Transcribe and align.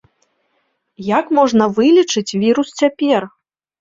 Як 1.19 1.25
можна 1.39 1.63
вылічыць 1.75 2.37
вірус 2.45 2.69
цяпер? 2.85 3.21